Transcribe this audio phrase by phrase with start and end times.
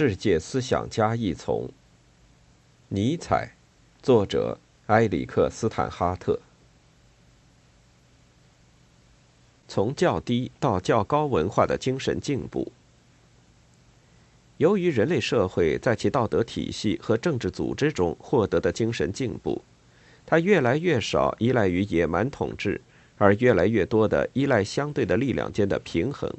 [0.00, 1.68] 世界思想家一丛。
[2.86, 3.56] 尼采，
[4.00, 6.38] 作者埃里克斯坦哈特。
[9.66, 12.70] 从较低到较高文化的精神进步。
[14.58, 19.60] 由于人类社会在其道德体系和政治组织中获得的精神进步，
[20.24, 22.80] 它越来越少依赖于野蛮统治，
[23.16, 26.32] 而越来越多的依赖相对的力量间的平衡，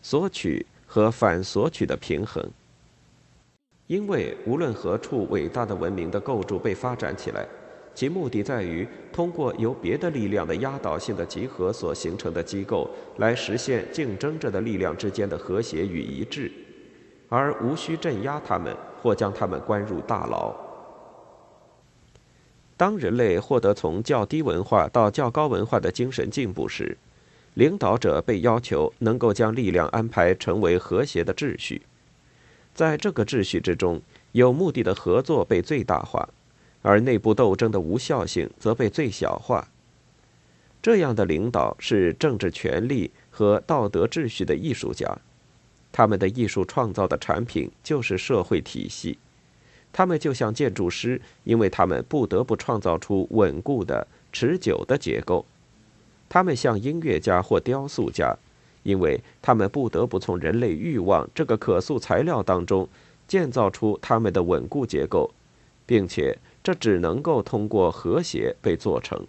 [0.00, 2.50] 索取和反索取的平衡。
[3.90, 7.44] 因为无论何处伟大的文明的构筑被发展起来，
[7.92, 16.52] 其目的在于通过由别的力量的压倒性的集合所形成的机构，来实现竞争者的力量之间的和谐与一致。
[17.28, 18.72] 而无需镇压他们
[19.02, 20.54] 或将他们关入大牢。
[22.76, 26.96] 当人类获得从较低文化到较高文化的精神进步时，
[27.54, 31.82] 领导者被要求能够将力量安排成为和谐的秩序，
[32.80, 34.00] 在这个秩序之中，
[34.32, 36.26] 有目的的合作被最大化，
[36.80, 39.68] 而内部斗争的无效性则被最小化。
[40.80, 45.18] 这样的领导是政治权力和道德秩序的艺术家。
[45.92, 49.18] 他们的艺术创造的产品就是社会体系，
[49.92, 55.44] 他们就像建筑师，因为他们不得不创造出稳固的、持久的结构；
[56.30, 58.34] 他们像音乐家或雕塑家，
[58.82, 62.88] 因为他们不得不从人类欲望这个可塑材料当中
[63.28, 65.30] 建造出他们的稳固结构，
[65.86, 69.26] 并且这只能够通过和谐被做成。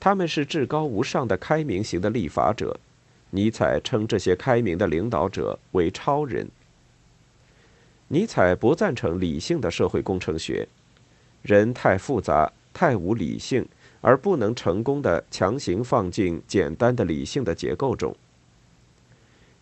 [0.00, 2.78] 他们是至高无上的开明型的立法者。
[3.30, 6.48] 尼采称这些开明的领导者为超人。
[8.08, 10.66] 尼采不赞成理性的社会工程学，
[11.42, 13.66] 人太复杂、太无理性，
[14.00, 18.14] 而不能成功的强行放进简单的理性的结构中。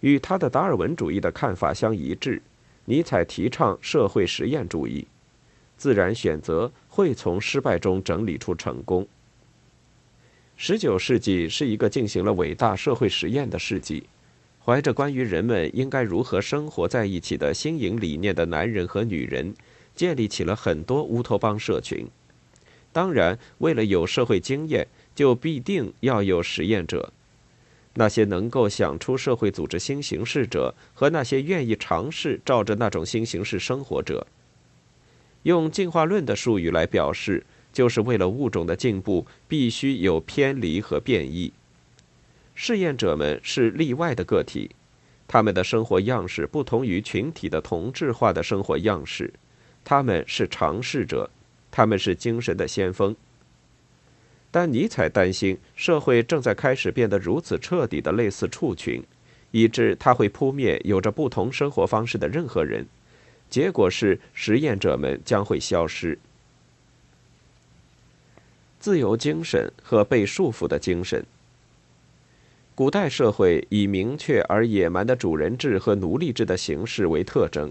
[0.00, 2.40] 与他的达尔文主义的看法相一致，
[2.84, 5.06] 尼采提倡社会实验主义，
[5.76, 9.06] 自然选择会从失败中整理出成功。
[10.56, 14.04] 十九世纪是一个进行了伟大社会实验的世纪，
[14.64, 19.54] 怀着关于人们应该如何生活在一起的新颖理念的男人和女人，
[19.94, 22.06] 建立起了很多乌托邦社群。
[22.96, 27.12] 当然，为了有社会经验，就必定要有实验者。
[27.92, 34.26] 那些能够想出社会组织新形式者，和那些愿意尝试照着那种新形式生活者，
[35.42, 37.44] 用进化论的术语来表示。
[37.70, 41.52] 就是为了物种的进步，必须有偏离和变异。
[42.54, 44.70] 试验者们是例外的个体，
[45.28, 49.30] 他们的生活样式不同于群体的同质化的生活样式。
[49.84, 51.28] 他们是尝试者，
[51.76, 53.14] 他们是精神的先锋。
[54.50, 59.04] 但尼采担心，社会正在开始变得如此彻底的类似畜群，
[59.50, 62.86] 以致它会扑灭有着不同生活方式的任何人。
[63.50, 66.18] 结果是，实验者们将会消失。
[68.80, 71.26] 自由精神和被束缚的精神。
[72.74, 77.70] 古代社会以明确而野蛮的主人制和奴隶制的形式为特征，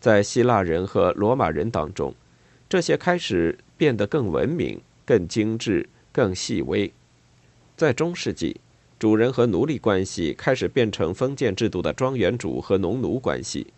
[0.00, 2.14] 在希腊人和罗马人当中，
[2.68, 6.92] 这些开始变得更文明、更精致、更细微。
[7.76, 8.60] 在中世纪，
[8.98, 13.68] 主人和奴隶关系开始变成封建制度的庄园主和农奴关系，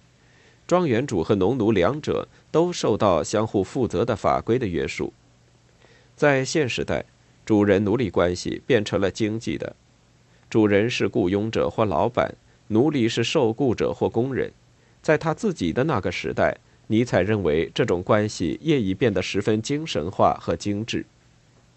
[0.66, 5.12] 庄园主和农奴两者都受到相互负责的法规的约束。
[6.16, 7.04] 在现时代，
[7.44, 9.76] 主人奴隶关系变成了经济的，
[10.48, 12.34] 主人是雇佣者或老板，
[12.68, 14.52] 奴隶是受雇者或工人。
[15.02, 16.58] 在他自己的那个时代，
[16.90, 21.06] 尼采认为这种关系业已变得十分精神化和精致。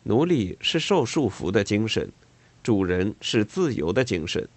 [0.01, 2.11] 奴隶是受束缚的精神，
[2.63, 4.49] 主人是自由的精神。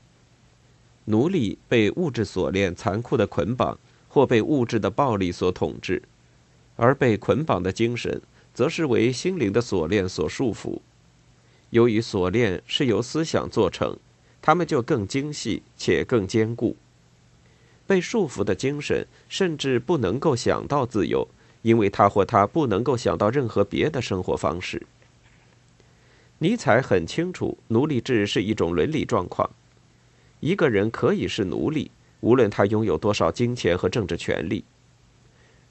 [1.04, 3.78] 奴隶被物质锁链残酷的捆绑，
[4.08, 6.00] 或被物质的暴力所统治，
[6.76, 8.18] 而被捆绑的精神。
[8.54, 10.80] 则是为心灵的锁链所束缚。
[11.68, 13.98] 由于锁链是由思想做成，
[14.40, 16.74] 它们就更精细且更坚固。
[17.86, 21.26] 被束缚的精神甚至不能够想到自由，
[21.62, 24.82] 因为他或他不能够想到任何别的生活方式。
[26.38, 29.48] 尼采很清楚，奴隶制是一种伦理状况。
[30.40, 31.90] 一个人可以是奴隶，
[32.20, 34.64] 无论他拥有多少金钱和政治权利，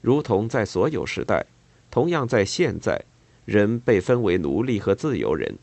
[0.00, 1.46] 如同在所有时代。
[1.88, 3.00] 同样，在现在，
[3.44, 5.56] 人被分为奴隶和自由人。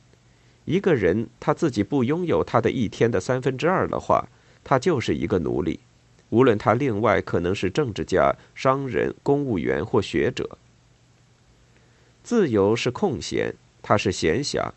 [0.66, 4.26] 一个人他自己不拥有他的一天的三分之二的话，
[4.64, 5.82] 他就是一个奴隶。
[6.34, 10.58] 无论他另外可能是政治家、商人、公务员或学者。
[12.24, 13.54] 自由是空闲，
[13.84, 14.72] 它是闲暇，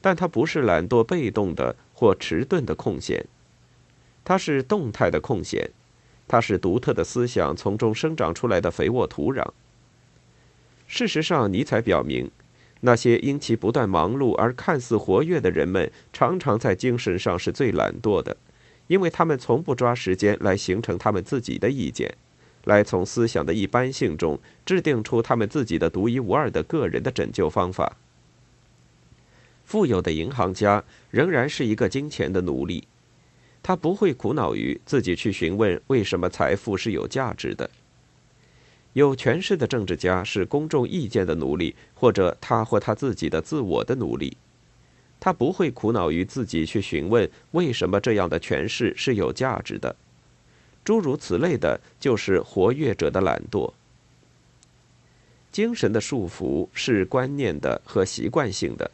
[0.00, 3.26] 但它不是懒惰、被动的或迟钝的空闲，
[4.22, 5.70] 它是动态的空闲。
[6.28, 9.44] 它是独特的思想从中生长出来的肥沃土壤。
[10.86, 12.30] 事实上，尼采表明，
[12.82, 18.36] 那些因其不断忙碌而看似活跃的人们，常常在精神上是最懒惰的，
[18.90, 22.12] 因为他们从不抓时间来形成他们自己的意见，
[22.64, 27.96] 来从思想的一般性中制定出他们自己的独一无二的个人的拯救方法。
[29.62, 30.82] 富有的银行家
[31.12, 32.88] 仍然是一个金钱的奴隶，
[33.62, 37.70] 他不会苦恼于自己去询问为什么财富是有价值的。
[38.94, 44.36] 有权势的政治家是公众意见的奴隶，或者他或他自己的自我的奴隶。
[45.20, 49.94] 他不会苦恼于自己去询问为什么这样的诠释是有价值的。
[50.82, 53.72] 诸如此类的，就是活跃者的懒惰。
[55.52, 58.90] 精神的束缚是观念的和习惯性的。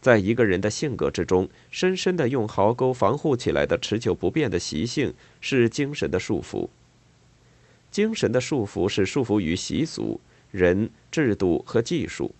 [0.00, 6.68] 在一个人的性格之中，深深的用壕沟防护起来的持久不变的习性是精神的束缚。
[7.90, 10.20] 精神的束缚是束缚于习俗、
[10.50, 12.34] 人、制度和技术。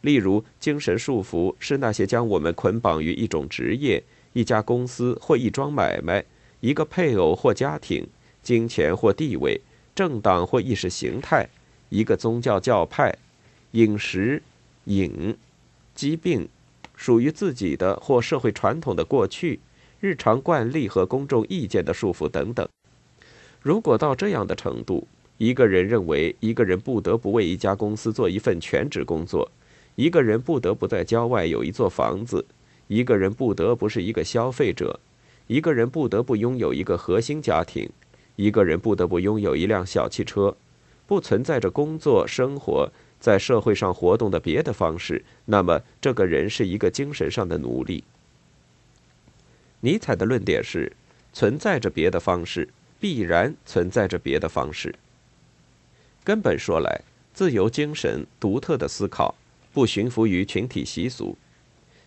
[0.00, 4.02] 例如，精神束缚是那些将我们捆绑于一种职业、
[4.32, 6.24] 一家公司或一桩买卖、
[6.60, 8.06] 一个配偶或家庭、
[8.42, 9.60] 金钱或地位、
[9.94, 11.48] 政党或意识形态、
[11.88, 13.16] 一个宗教教派、
[13.72, 14.42] 饮食、
[14.84, 15.36] 瘾、
[15.94, 16.48] 疾病。
[16.98, 19.60] 属于自己的或社会传统的过去、
[20.00, 22.66] 日常惯例和公众意见的束缚等等。
[23.60, 25.06] 如果到这样的程度，
[25.36, 29.46] 一个人认为一个人不得不为一家公司做一份全职工作，
[29.96, 32.46] 一个人不得不在郊外有一座房子，
[32.86, 35.00] 一个人不得不是一个消费者，
[35.46, 37.90] 一个人不得不拥有一个核心家庭，
[38.36, 40.56] 一个人不得不拥有一辆小汽车，
[41.06, 42.90] 不存在着工作生活。
[43.18, 48.04] 在社会上活动的别的方式，那么这个人是一个精神上的奴隶。
[49.80, 50.92] 尼采的论点是：
[51.32, 52.68] 存在着别的方式，
[53.00, 54.94] 必然存在着别的方式。
[56.22, 57.00] 根本说来，
[57.32, 59.34] 自由精神独特的思考，
[59.76, 61.36] 不驯服于群体习俗。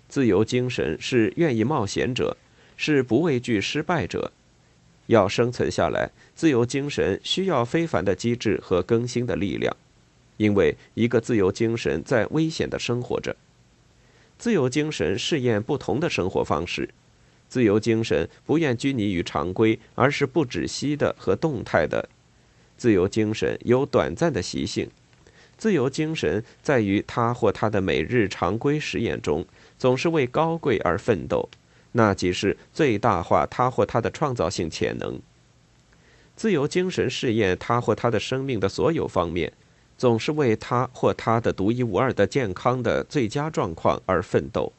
[0.08, 2.36] 自由精神是愿意冒险者，
[2.76, 4.32] 是不畏惧失败者。
[5.06, 9.78] 要生存下来，自由精神需要非凡的机智和更新的力量。
[10.38, 13.36] 因为一个自由精神在危险的生活着，
[14.40, 16.90] 自由精神试验不同的生活方式，
[17.48, 22.10] 自由精神不愿拘泥于常规，而是不止息的和动态的。
[22.78, 24.90] 自由精神有短暂的习性，
[25.60, 29.46] 自由精神在于他或他的每日常规实验中，
[29.78, 31.48] 总是为高贵而奋斗，
[31.92, 35.22] 那即是最大化他或他的创造性潜能。
[36.36, 39.54] 自由精神试验他或他的生命的所有方面。
[39.98, 44.72] 总是为他或他的独一无二的健康的最佳状况而奋斗。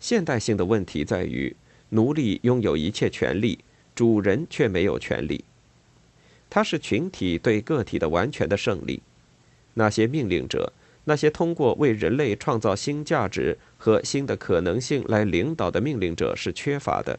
[0.00, 1.54] 现代性的问题在于，
[1.90, 3.60] 奴隶拥有一切权利，
[3.94, 5.44] 主人却没有权利。
[6.50, 9.00] 它是群体对个体的完全的胜利。
[9.74, 10.72] 那些命令者，
[11.04, 17.18] 那些通过为人类创造新价值和新的可能性来领导的命令者是缺乏的。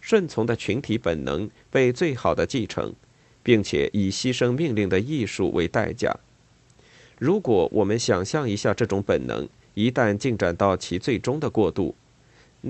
[0.00, 2.94] 顺从的群体本能被最好的继承。
[3.42, 6.14] 并且以牺牲命令的艺术为代价。
[7.18, 11.94] 如果我们想象一下这种本能一旦进展到其最终的过渡，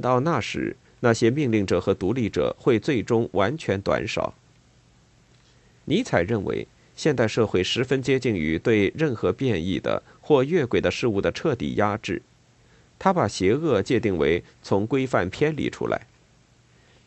[0.00, 4.32] 到那时，那些命令者和独立者会最终完全短少。
[5.86, 6.68] 尼采认为，
[7.00, 12.20] 现代社会十分接近于对任何变异的或越轨的事物的彻底压制。
[12.98, 16.06] 他把邪恶界定为从规范偏离出来。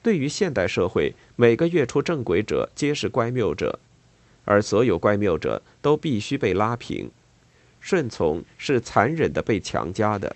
[0.02, 3.78] 对于现代社会，每个月出正轨者皆是乖谬者，
[4.46, 7.12] 而所有乖谬者都必须被拉平。
[7.80, 10.36] 顺从是残忍的被强加的。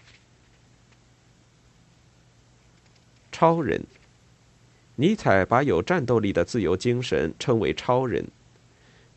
[3.31, 3.81] 超人，
[4.97, 8.23] 尼采把有战斗力的自由精神称为超人。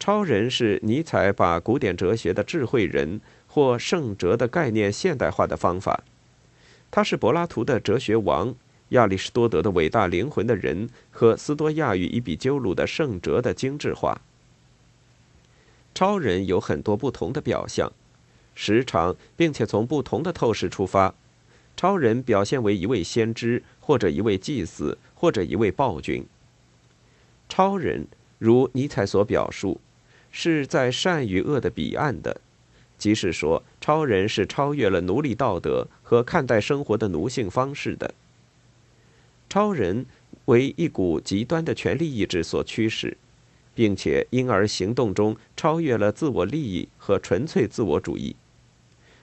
[0.01, 6.03] 超人是尼采把古典哲学的智慧人或圣哲的概念现代化的方法。
[6.91, 8.55] 他是柏拉图的哲学王。
[8.89, 14.21] 亚里士多德的伟大灵魂的人和斯多亚与伊比鸠鲁的圣哲的精致化。
[15.95, 17.93] 超人有很多不同的表象，
[18.55, 21.15] 时常并且从不同的透视出发。
[21.77, 26.27] 超人表现为一位先知，或者一位祭司，或者一位暴君。
[27.49, 29.81] 超人如尼采所表述，
[30.31, 32.41] 是在善与恶的彼岸的，
[32.97, 38.15] 即是说，超人是超越了奴隶道德和看待生活的奴性方式的。
[39.49, 40.07] 超人
[40.45, 43.17] 为一股极端的权力意志所驱使，
[43.75, 48.37] 并且因而行动中超越了自我利益和纯粹自我主义，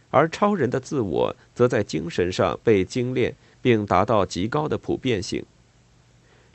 [0.10, 5.46] 而超人的自我则在精神上被精炼并达到极高的普遍性。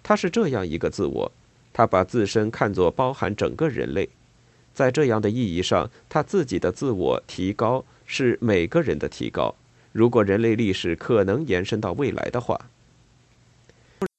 [0.03, 1.33] 他是这样一个自我：
[1.73, 4.09] 他把自身看作包含整个人类，
[4.75, 9.55] 在这样的意义上，他自己的自我提高是每个人的提高。
[9.93, 12.59] 如果人类历史可能延伸到未来的话，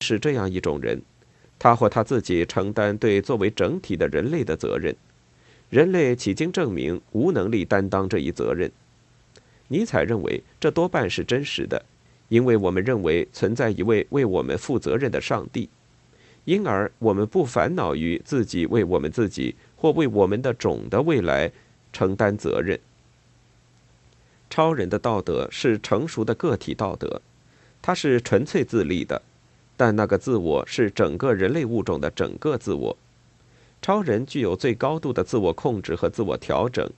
[0.01, 1.01] 是这样一种人，
[1.57, 4.95] 他或他自己承担对作为整体的人类的责任。
[5.69, 8.71] 人类迄今证明无能力担当这一责任。
[9.69, 11.83] 尼采认为这多半是真实的，
[12.29, 15.67] 因为我们认为存在一位为我们负责任的上帝，
[16.45, 21.51] 因而我们不烦恼于自己为我们自己或为我们的种的未来
[21.91, 22.79] 承担责任。
[24.49, 27.21] 超人的道德是成熟的个体道德，
[27.81, 29.21] 它是纯粹自立的，
[29.75, 32.97] 但那个自我是整个人类物种的整个自我。
[33.81, 36.89] 超人具有最高度的自我控制和自我调整，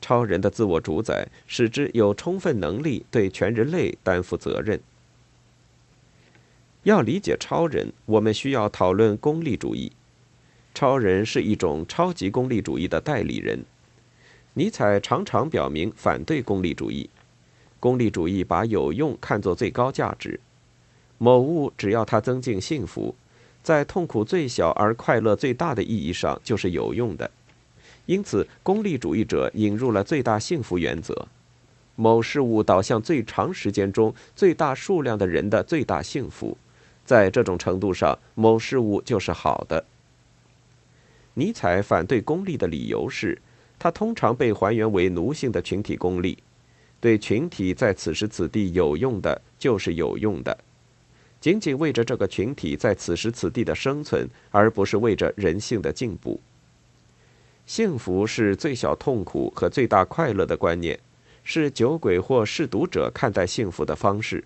[0.00, 4.80] 超人的自我主宰使之有充分能力对全人类担负责任。
[6.82, 9.92] 要理解超人，我们需要讨论功利主义。
[10.78, 13.58] 超人是一种超级功利主义的代理人。
[14.54, 17.10] 尼采常常表明反对功利主义。
[17.80, 20.38] 功利主义把有用看作最高价值，
[21.18, 23.12] 某物只要它增进幸福，
[23.60, 27.28] 在痛苦最小而快乐最大的意义上就是有用的。
[28.06, 31.26] 因此，功利主义者引入了最大幸福原则：
[31.96, 36.56] 某事物导向最长时间中最大数量的人的最大幸福，
[37.04, 39.84] 在这种程度上，某事物就是好的。
[41.38, 43.40] 尼采反对功利的理由是。
[43.80, 46.36] 它通常被还原为奴性的群体功利，
[47.00, 50.58] 对群体在此时此地有用的，就是有用的，
[51.40, 56.40] 仅仅为着这个群体在此时此地的生存，而不是为着人性的进步。
[57.66, 60.98] 幸福是最小痛苦和最大快乐的观念，
[61.44, 64.42] 是酒鬼或嗜毒者看待幸福的方式，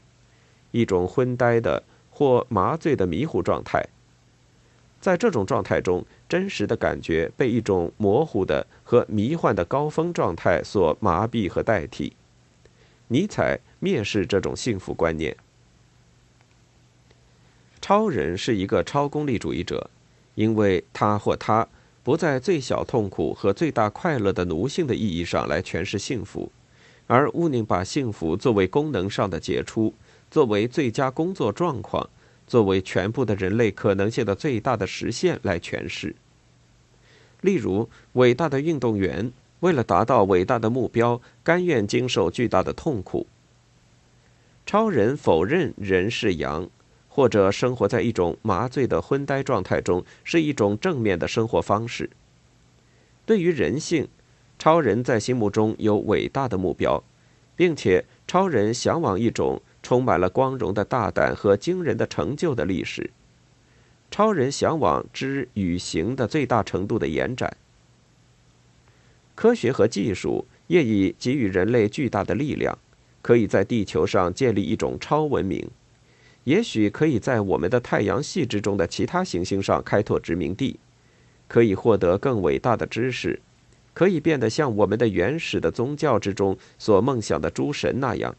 [0.72, 3.82] 一种昏呆的或麻醉的迷糊状态。
[5.00, 12.10] 在这种状态中，真实的感觉被一种模糊的和迷幻的高峰状态所麻痹和代替。
[13.08, 15.36] 尼采蔑视这种幸福观念。
[17.82, 19.90] 超人是一个超功利主义者，
[20.34, 21.68] 因为他或他
[22.02, 26.50] 不在最小痛苦和最大快乐的奴性的意义上来诠释幸福，
[27.06, 29.92] 而乌宁把幸福作为功能上的杰出，
[30.30, 32.08] 作为最佳工作状况。
[32.52, 36.14] 作为全部的人类可能性的最大的实现来诠释。
[37.40, 43.26] 例如，伟大的运动员为了达到伟大的目标，甘愿经受巨大的痛苦。
[44.66, 46.68] 超人否认人是羊，
[47.09, 52.11] 或者生活在一种麻醉的昏呆状态中是一种正面的生活方式。
[53.25, 54.06] 对于人性，
[54.59, 57.02] 超人在心目中有伟大的目标，
[57.56, 59.62] 并且超人向往一种。
[59.82, 63.10] 充满了光荣的大胆和惊人的成就的历史，
[64.10, 67.56] 超人向往知与行的最大程度的延展。
[69.34, 72.78] 科学和技术业已给予人类巨大的力量，
[73.22, 75.68] 可以在地球上建立一种超文明，
[76.44, 80.78] 也许可以在我们的太阳系之中的其他行星上开拓殖民地，
[81.48, 83.40] 可以获得更伟大的知识，
[83.94, 88.36] 可以变得像我们的原始的宗教之中所梦想的诸神那样。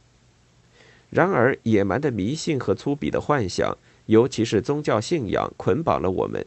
[1.13, 3.77] 然而，野蛮的迷信和粗鄙的幻想，
[4.08, 6.43] 尤其是宗教信仰，捆绑了我们。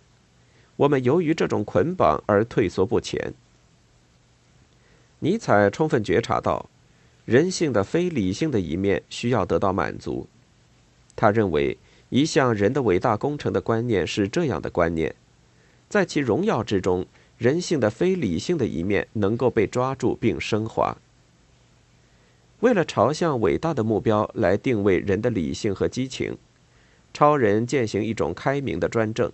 [0.75, 3.33] 我们由于这种捆绑而退缩不前。
[5.21, 6.69] 尼采充分觉察到，
[7.25, 10.27] 人性的非理性的一面需要得到满足。
[11.15, 15.15] 他认为，一项人的伟大工程的观念是这样的观念：
[15.89, 17.07] 在其荣耀之中，
[17.39, 20.97] 人性的非理性的一面能够被抓住并升华。
[22.61, 26.37] 为了朝向伟大的目标来定位人的理性和激情，
[27.13, 29.31] 超人践行一种开明的专政。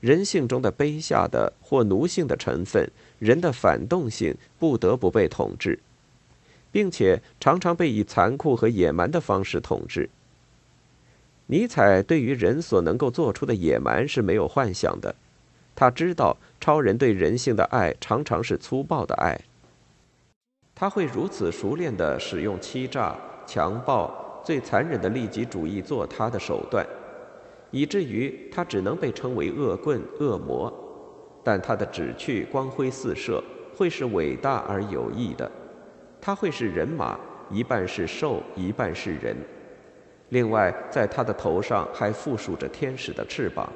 [0.00, 5.78] 人性中的卑下的或奴性的成分，人的反动性不得不被统治，
[6.70, 10.08] 并且常常被以残酷和野蛮的方式统治。
[11.46, 15.14] 尼采对于人所能够做出的野蛮是没有幻想的，
[15.74, 19.40] 他知道超人对人性的爱常常是粗暴的爱。
[20.78, 23.16] 他会如此熟练地使用欺诈、
[23.46, 26.86] 强暴、最残忍的利己主义做他的手段，
[27.70, 30.70] 以至于他只能被称为恶棍、恶魔。
[31.42, 33.42] 但他的旨趣光辉四射，
[33.74, 35.50] 会是伟大而有益的。
[36.20, 37.18] 他会是人马，
[37.50, 39.34] 一半是兽，一半是人。
[40.28, 43.72] 另外，在他的头上还附属着天使的翅膀。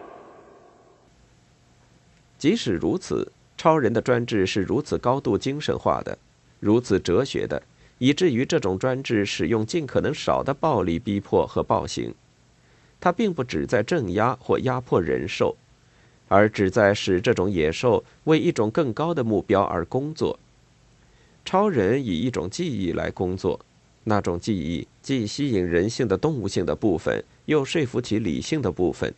[2.36, 6.18] 即使如此，超人的专制是如此高度精神化的。
[6.60, 7.60] 如此哲学的，
[7.98, 12.14] 以至于这种专制使用尽可能少的暴力逼迫和暴行。
[13.00, 15.56] 它并不只在镇压或压迫人兽，
[16.28, 20.38] 而只在使这种野兽为一种更高的目标而工作。
[21.44, 23.58] 超人以一种记忆来工作，
[24.04, 29.12] 那种记忆既吸引人性的动物性的部分，又说服其理性的部分。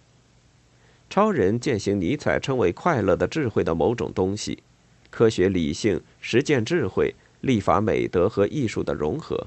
[1.10, 4.62] 超人践行尼采称为快乐的智慧的某种东西，
[5.10, 9.46] 科学理性、实践智慧、立法美德和艺术的融合。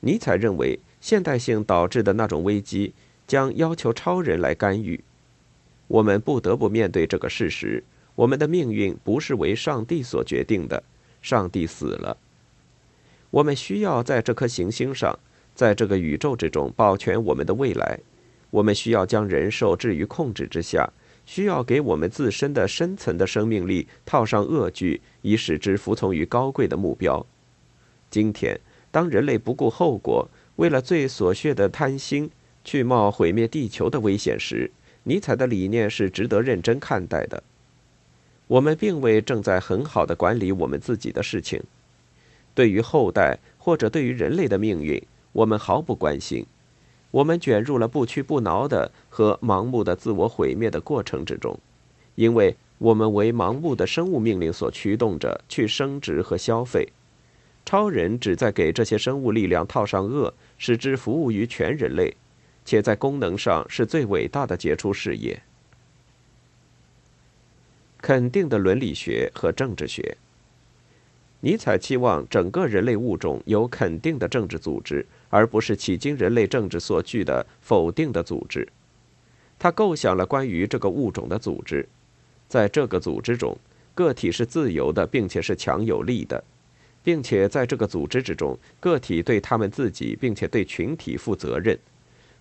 [0.00, 2.92] 尼采认为，现代性导致的那种危机
[3.26, 4.98] 将要求超人来干预。
[5.86, 10.82] 我们不得不面对这个事实：我们的命运不是为上帝所决定的。
[11.22, 12.16] 上帝死了。
[13.30, 15.18] 我们需要在这颗行星上，
[15.54, 18.00] 在这个宇宙之中保全我们的未来。
[18.50, 20.90] 我们需要将人兽置于控制之下，
[21.30, 27.24] 需要给我们自身的深层的生命力套上恶具，以使之服从于高贵的目标。
[28.10, 28.58] 今天，
[28.90, 32.28] 当人类不顾后果，为了最琐屑的贪心
[32.64, 34.72] 去冒毁灭地球的危险时，
[35.04, 37.40] 尼采的理念是值得认真看待的。
[38.48, 41.62] 我们并未正在很好的管理我们自己的事情，
[42.56, 46.44] 对于后代或者对于人类的命运，我们毫不关心。
[47.10, 51.58] 我们卷入了不屈不挠的和盲目的自我毁灭的过程之中，
[52.14, 56.88] 因为我们为盲目的生物命令所驱动着去生殖和消费。
[57.66, 62.16] 超人旨在给这些生物力量套上恶，使之服务于全人类，
[62.64, 65.42] 且在功能上是最伟大的杰出事业。
[67.98, 70.16] 肯定的伦理学和政治学。
[71.40, 78.68] 尼采期望整个人类物种有肯定的政治组织，而不是迄今人类政治所具的否定的组织。
[79.58, 81.88] 他构想了关于这个物种的组织，
[82.48, 83.56] 在这个组织中，
[83.94, 86.42] 个体是自由的，并且是强有力的，
[87.02, 91.78] 并且在这个组织之中，个体对他们自己，并且对群体负责任，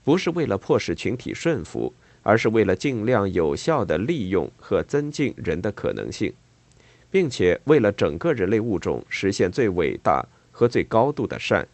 [0.03, 1.93] 不是为了迫使群体顺服。
[2.21, 6.31] 而是为了尽量有效地利用和增进人的可能性，
[7.11, 11.67] 并且为了整个人类物种实现最伟大和最高度的善。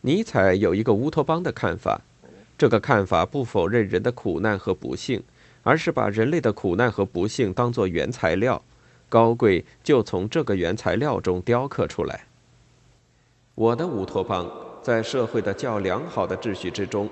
[0.00, 2.00] 尼采有一个乌托邦的看法，
[2.58, 5.22] 这个看法不否认人的苦难和不幸，
[5.62, 8.62] 而是把人类的苦难和不幸当作原材料，
[9.08, 12.26] 高贵就从这个原材料中雕刻出来。
[13.54, 14.50] 我的乌托邦
[14.82, 17.08] 在社会的较良好的秩序之中。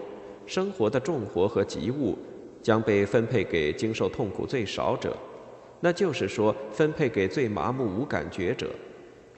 [0.46, 2.18] 生活的重活和急物
[2.61, 5.16] 将被分配给经受痛苦最少者，
[5.80, 8.70] 那就是说，分配给最麻木无感觉者，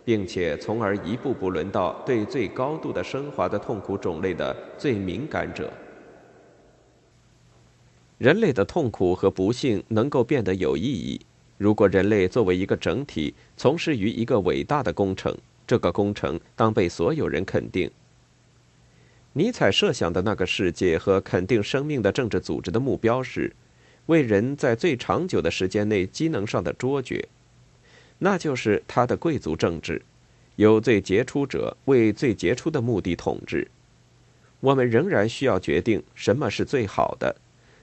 [0.05, 5.73] 并且从而一步步轮到对最高度的升华的痛苦种类的最敏感者。
[8.19, 11.21] 人类的痛苦和不幸能够变得有意义，
[11.59, 17.91] 如果人类作为一个整体从事于一个伟大的工程，这个工程当被所有人肯定。
[19.33, 23.51] 尼采设想的那个世界和肯定生命的政治组织的目标是，
[24.07, 27.29] 为人在最长久的时间内机能上的卓绝，
[28.19, 30.03] 那就是他的贵族政治，
[30.57, 33.69] 由最杰出者为最杰出的目的统治。
[34.61, 37.35] 我们仍然需要决定什么是最好的，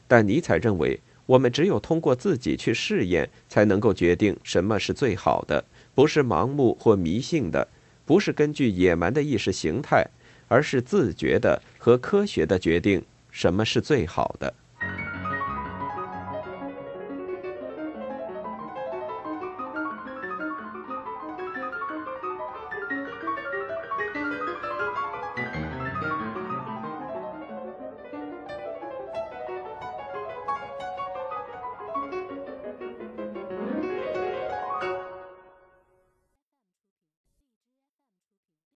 [0.08, 7.67] 但尼采认为，我们只有通过自己去试验，才能够决定什么是最好的，不是盲目或迷信的，
[8.05, 10.08] 不是根据野蛮的意识形态。
[10.51, 14.51] 而是自觉的和科学的决定什么是最好的。